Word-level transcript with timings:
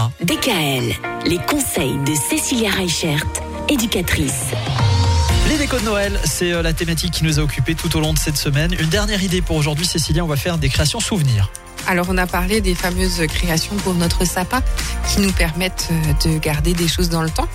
Laura. 0.00 0.12
DKL, 0.24 0.94
les 1.26 1.38
conseils 1.38 1.98
de 2.06 2.14
Cécilia 2.14 2.70
Reichert, 2.70 3.24
éducatrice. 3.68 4.46
Les 5.48 5.58
décos 5.58 5.80
de 5.80 5.84
Noël, 5.84 6.18
c'est 6.24 6.52
euh, 6.52 6.62
la 6.62 6.72
thématique 6.72 7.12
qui 7.12 7.24
nous 7.24 7.38
a 7.38 7.42
occupés 7.42 7.74
tout 7.74 7.94
au 7.96 8.00
long 8.00 8.12
de 8.12 8.18
cette 8.18 8.36
semaine. 8.36 8.74
Une 8.78 8.88
dernière 8.88 9.22
idée 9.22 9.42
pour 9.42 9.56
aujourd'hui, 9.56 9.86
Cécilia, 9.86 10.24
on 10.24 10.28
va 10.28 10.36
faire 10.36 10.58
des 10.58 10.68
créations 10.68 11.00
souvenirs. 11.00 11.50
Alors 11.90 12.06
on 12.08 12.18
a 12.18 12.26
parlé 12.28 12.60
des 12.60 12.76
fameuses 12.76 13.20
créations 13.26 13.74
pour 13.74 13.94
notre 13.94 14.24
sapin 14.24 14.62
qui 15.08 15.20
nous 15.20 15.32
permettent 15.32 15.88
euh, 15.90 16.30
de 16.30 16.38
garder 16.38 16.72
des 16.72 16.86
choses 16.86 17.08
dans 17.08 17.20
le 17.20 17.30
temps. 17.30 17.48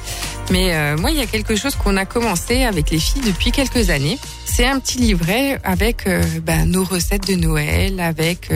Mais 0.51 0.75
euh, 0.75 0.97
moi, 0.97 1.11
il 1.11 1.17
y 1.17 1.21
a 1.21 1.25
quelque 1.25 1.55
chose 1.55 1.75
qu'on 1.75 1.95
a 1.95 2.05
commencé 2.05 2.63
avec 2.63 2.89
les 2.89 2.99
filles 2.99 3.21
depuis 3.25 3.53
quelques 3.53 3.89
années. 3.89 4.19
C'est 4.43 4.67
un 4.67 4.79
petit 4.79 4.97
livret 4.97 5.57
avec 5.63 6.05
euh, 6.05 6.21
ben, 6.43 6.69
nos 6.69 6.83
recettes 6.83 7.25
de 7.27 7.35
Noël, 7.35 8.01
avec 8.01 8.51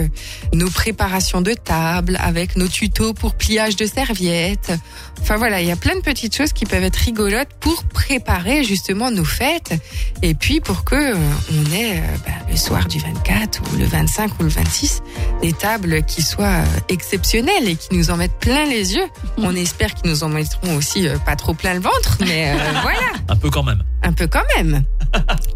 nos 0.54 0.70
préparations 0.70 1.42
de 1.42 1.54
table, 1.54 2.18
avec 2.22 2.58
nos 2.58 2.68
tutos 2.68 3.14
pour 3.14 3.36
pliage 3.36 3.78
de 3.78 3.86
serviettes. 3.86 4.74
Enfin 5.22 5.38
voilà, 5.38 5.62
il 5.62 5.68
y 5.68 5.72
a 5.72 5.78
plein 5.78 5.96
de 5.96 6.02
petites 6.02 6.36
choses 6.36 6.52
qui 6.52 6.66
peuvent 6.66 6.84
être 6.84 6.98
rigolotes 6.98 7.50
pour 7.62 7.86
préparer 7.86 8.66
justement 8.66 9.12
nos 9.12 9.26
fêtes 9.26 9.74
et 10.22 10.34
puis 10.34 10.60
pour 10.60 10.84
que 10.84 11.14
on 11.16 11.74
ait 11.74 12.02
ben, 12.26 12.34
le 12.50 12.58
soir 12.58 12.88
du 12.88 13.00
24 13.00 13.62
ou 13.72 13.78
le 13.78 13.86
25 13.86 14.40
ou 14.40 14.44
le 14.44 14.50
26 14.50 15.02
des 15.42 15.54
tables 15.54 15.69
qui 16.08 16.24
soient 16.24 16.46
euh, 16.46 16.66
exceptionnelles 16.88 17.68
et 17.68 17.76
qui 17.76 17.96
nous 17.96 18.10
en 18.10 18.18
mettent 18.18 18.40
plein 18.40 18.66
les 18.66 18.96
yeux. 18.96 19.06
On 19.38 19.56
espère 19.56 19.94
qu'ils 19.94 20.10
nous 20.10 20.24
en 20.24 20.30
mettront 20.30 20.76
aussi 20.76 21.08
euh, 21.08 21.18
pas 21.20 21.36
trop 21.36 21.54
plein 21.54 21.76
le 21.76 21.80
ventre, 21.80 22.18
mais 22.22 22.50
euh, 22.50 22.58
voilà 22.82 23.00
Un 23.28 23.36
peu 23.36 23.50
quand 23.50 23.64
même. 23.64 23.84
un 24.04 24.14
peu 24.14 24.26
quand 24.28 24.44
même. 24.56 24.84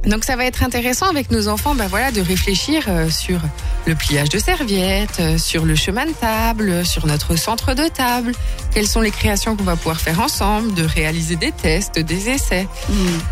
Donc 0.06 0.24
ça 0.24 0.36
va 0.36 0.46
être 0.46 0.64
intéressant 0.64 1.08
avec 1.10 1.32
nos 1.32 1.48
enfants, 1.48 1.74
ben 1.76 1.88
voilà, 1.88 2.12
de 2.12 2.22
réfléchir 2.22 2.84
sur 3.10 3.40
le 3.86 3.96
pliage 3.96 4.30
de 4.30 4.40
serviettes, 4.40 5.22
sur 5.38 5.66
le 5.66 5.76
chemin 5.76 6.06
de 6.06 6.12
table, 6.12 6.86
sur 6.86 7.06
notre 7.06 7.36
centre 7.36 7.74
de 7.76 7.88
table. 7.88 8.32
Quelles 8.74 8.88
sont 8.88 9.02
les 9.02 9.12
créations 9.12 9.56
qu'on 9.56 9.64
va 9.64 9.76
pouvoir 9.76 10.00
faire 10.02 10.20
ensemble, 10.20 10.74
de 10.74 10.84
réaliser 10.84 11.36
des 11.36 11.52
tests, 11.52 12.00
des 12.00 12.30
essais. 12.30 12.68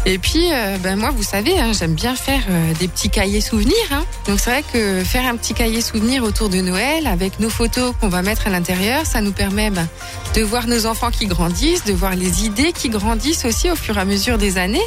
Et 0.06 0.20
puis, 0.20 0.46
euh, 0.52 0.78
ben 0.78 0.96
moi, 0.96 1.10
vous 1.10 1.24
savez, 1.24 1.60
hein, 1.60 1.72
j'aime 1.74 1.96
bien 1.96 2.16
faire 2.16 2.42
euh, 2.50 2.74
des 2.80 2.88
petits 2.88 3.10
cahiers 3.10 3.42
souvenirs. 3.42 3.74
hein. 3.92 4.04
Donc 4.28 4.40
c'est 4.40 4.52
vrai 4.52 4.64
que 4.72 5.04
faire 5.04 5.26
un 5.26 5.36
petit 5.36 5.54
cahier 5.54 5.82
souvenir 5.82 6.24
autour 6.24 6.50
de 6.50 6.62
Noël 6.62 7.08
avec 7.08 7.40
nos 7.40 7.50
photos 7.50 7.94
qu'on 8.00 8.10
va 8.10 8.22
mettre 8.22 8.48
à 8.48 8.50
l'intérieur, 8.52 9.06
ça 9.06 9.22
nous 9.22 9.32
permet 9.32 9.72
ben, 9.72 9.88
de 10.36 10.42
voir 10.44 10.68
nos 10.68 10.86
enfants 10.86 11.10
qui 11.10 11.26
grandissent, 11.26 11.86
de 11.86 11.94
voir 11.94 12.16
les 12.16 12.46
idées 12.46 12.72
qui 12.72 12.90
grandissent 12.90 13.46
aussi 13.46 13.70
au 13.72 13.76
fur 13.76 13.98
et 13.98 14.02
à 14.02 14.06
mesure 14.06 14.38
des 14.38 14.58
années, 14.58 14.80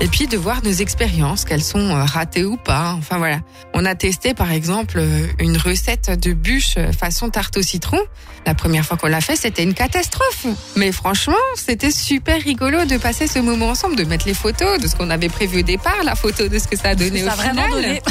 et 0.00 0.08
puis 0.08 0.26
de 0.26 0.36
voir 0.36 0.62
nos 0.62 0.72
expériences, 0.72 1.44
qu'elles 1.46 1.64
sont 1.64 1.78
euh, 1.78 2.04
ratées 2.04 2.44
ou 2.44 2.58
pas. 2.58 2.94
Enfin 2.98 3.16
voilà. 3.16 3.40
On 3.72 3.84
a 3.86 3.94
testé 3.94 4.34
par 4.34 4.52
exemple 4.52 5.02
une 5.38 5.56
recette 5.56 6.18
de 6.20 6.32
bûche 6.32 6.74
façon 6.98 7.30
tarte 7.30 7.56
au 7.56 7.62
citron. 7.62 7.98
La 8.46 8.54
première 8.54 8.84
fois 8.84 8.96
qu'on 8.96 9.08
l'a 9.08 9.20
fait, 9.20 9.34
c'était 9.34 9.64
une 9.64 9.74
catastrophe. 9.86 10.46
Mais 10.74 10.90
franchement, 10.92 11.34
c'était 11.54 11.90
super 11.90 12.40
rigolo 12.42 12.84
de 12.84 12.96
passer 12.96 13.26
ce 13.26 13.38
moment 13.38 13.68
ensemble, 13.68 13.96
de 13.96 14.04
mettre 14.04 14.26
les 14.26 14.34
photos 14.34 14.78
de 14.80 14.88
ce 14.88 14.96
qu'on 14.96 15.10
avait 15.10 15.28
prévu 15.28 15.60
au 15.60 15.62
départ, 15.62 16.02
la 16.04 16.14
photo 16.14 16.48
de 16.48 16.58
ce 16.58 16.66
que 16.66 16.76
ça 16.76 16.90
a 16.90 16.94
donné 16.94 17.20
Ça 17.20 17.26
au 17.26 17.30
a 17.30 17.34
vraiment 17.36 17.62
final. 17.66 17.82
donné. 17.82 18.02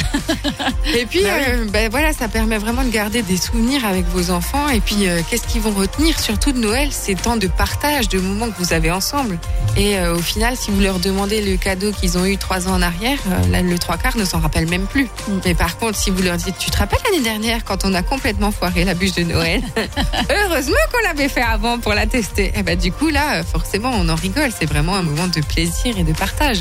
Et 0.98 1.06
puis, 1.06 1.22
Bah 1.22 1.28
oui. 1.38 1.44
euh, 1.48 1.64
ben 1.68 1.90
voilà, 1.90 2.12
ça 2.12 2.28
permet 2.28 2.58
vraiment 2.58 2.82
de 2.82 2.88
garder 2.90 3.22
des 3.22 3.36
souvenirs 3.36 3.84
avec 3.84 4.06
vos 4.06 4.30
enfants. 4.30 4.68
Et 4.70 4.80
puis, 4.80 5.06
euh, 5.06 5.20
qu'est-ce 5.28 5.46
qu'ils 5.46 5.60
vont 5.60 5.72
retenir 5.72 6.18
surtout 6.18 6.52
de 6.52 6.58
Noël 6.58 6.88
Ces 6.92 7.14
temps 7.14 7.36
de 7.36 7.46
partage, 7.46 8.08
de 8.08 8.18
moments 8.18 8.50
que 8.50 8.58
vous 8.58 8.72
avez 8.72 8.90
ensemble. 8.90 9.38
Et 9.76 9.98
euh, 9.98 10.14
au 10.16 10.20
final, 10.22 10.56
si 10.56 10.70
vous 10.70 10.80
leur 10.80 10.98
demandez 10.98 11.42
le 11.42 11.56
cadeau 11.56 11.92
qu'ils 11.92 12.16
ont 12.16 12.24
eu 12.24 12.36
trois 12.38 12.68
ans 12.68 12.74
en 12.74 12.82
arrière, 12.82 13.18
là, 13.50 13.60
le 13.62 13.78
trois 13.78 13.96
quarts 13.98 14.16
ne 14.16 14.24
s'en 14.24 14.38
rappelle 14.40 14.68
même 14.68 14.86
plus. 14.86 15.04
Mm. 15.28 15.40
Mais 15.44 15.54
par 15.54 15.76
contre, 15.78 15.98
si 15.98 16.10
vous 16.10 16.22
leur 16.22 16.36
dites, 16.36 16.56
tu 16.58 16.70
te 16.70 16.78
rappelles 16.78 17.00
l'année 17.10 17.22
dernière 17.22 17.64
quand 17.64 17.84
on 17.84 17.92
a 17.94 18.02
complètement 18.02 18.50
foiré 18.50 18.84
la 18.84 18.94
bûche 18.94 19.12
de 19.12 19.22
Noël? 19.24 19.62
Heureusement 20.30 20.74
qu'on 20.92 21.02
l'avait 21.06 21.28
fait 21.28 21.42
avant 21.42 21.65
pour 21.82 21.92
la 21.94 22.06
tester. 22.06 22.52
Et 22.56 22.62
ben 22.62 22.78
du 22.78 22.92
coup, 22.92 23.08
là, 23.08 23.42
forcément, 23.44 23.90
on 23.92 24.08
en 24.08 24.14
rigole. 24.14 24.50
C'est 24.58 24.66
vraiment 24.66 24.94
un 24.96 25.02
moment 25.02 25.26
de 25.26 25.40
plaisir 25.40 25.98
et 25.98 26.04
de 26.04 26.12
partage. 26.12 26.58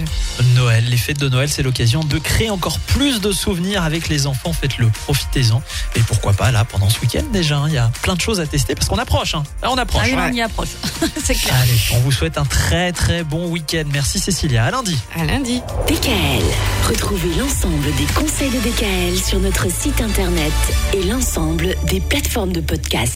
Noël, 0.56 0.84
les 0.90 0.98
fêtes 0.98 1.20
de 1.20 1.30
Noël, 1.30 1.48
c'est 1.50 1.64
l'occasion 1.64 2.04
de 2.04 2.18
créer 2.18 2.50
encore 2.50 2.80
plus 2.80 3.22
de 3.22 3.32
souvenirs 3.32 3.84
avec 3.84 4.10
les 4.10 4.28
enfants. 4.28 4.54
Faites-le, 4.54 4.88
profitez-en. 4.90 5.62
Et 5.96 6.00
pourquoi 6.02 6.34
pas 6.34 6.52
là, 6.52 6.66
pendant 6.66 6.90
ce 6.90 7.00
week-end 7.02 7.24
déjà, 7.32 7.58
hein, 7.58 7.66
il 7.68 7.74
y 7.74 7.78
a 7.78 7.92
plein 8.02 8.16
de 8.16 8.22
choses 8.22 8.40
à 8.40 8.46
tester 8.48 8.76
parce 8.76 8.88
qu'on 8.90 8.98
approche. 8.98 9.36
hein. 9.36 9.44
Là, 9.62 9.72
on 9.72 9.78
approche. 9.78 10.04
Ah 10.06 10.08
oui, 10.10 10.16
Ouais. 10.16 10.30
on 10.32 10.34
y 10.34 10.42
approche. 10.42 10.70
C'est 11.24 11.36
clair. 11.36 11.56
Allez, 11.62 11.80
on 11.94 12.00
vous 12.00 12.12
souhaite 12.12 12.38
un 12.38 12.46
très 12.46 12.92
très 12.92 13.24
bon 13.24 13.48
week-end. 13.50 13.84
Merci 13.94 14.20
Cécilia. 14.20 14.66
À 14.66 14.72
lundi. 14.72 14.98
À 15.18 15.24
lundi. 15.26 15.62
DKL, 15.88 16.44
retrouvez 16.90 17.34
l'ensemble 17.38 17.94
des 17.96 18.06
conseils 18.14 18.50
de 18.50 18.60
DKL 18.60 19.18
sur 19.24 19.40
notre 19.40 19.70
site 19.72 20.02
internet 20.02 20.52
et 20.94 21.04
l'ensemble 21.04 21.76
des 21.86 22.00
plateformes 22.00 22.52
de 22.54 22.62
podcast. 22.62 23.14